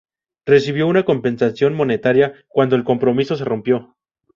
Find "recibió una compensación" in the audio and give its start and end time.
0.47-1.75